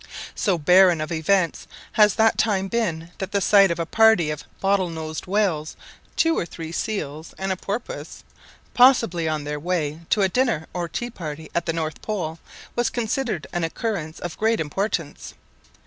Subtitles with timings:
[0.33, 4.45] So barren of events has that time been that the sight of a party of
[4.59, 5.75] bottle nosed whales,
[6.15, 8.23] two or three seals, and a porpoise,
[8.73, 12.39] possibly on their way to a dinner or tea party at the North Pole,
[12.75, 15.35] was considered an occurrence of great importance.